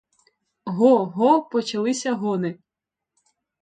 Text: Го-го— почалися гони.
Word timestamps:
Го-го— 0.77 1.35
почалися 1.51 2.13
гони. 2.13 2.57